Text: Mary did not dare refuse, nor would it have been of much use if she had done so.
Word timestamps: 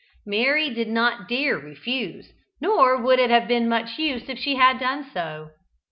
Mary 0.25 0.71
did 0.71 0.87
not 0.87 1.29
dare 1.29 1.59
refuse, 1.59 2.33
nor 2.59 2.99
would 2.99 3.19
it 3.19 3.29
have 3.29 3.47
been 3.47 3.65
of 3.65 3.69
much 3.69 3.99
use 3.99 4.27
if 4.29 4.39
she 4.39 4.55
had 4.55 4.79
done 4.79 5.05
so. 5.13 5.51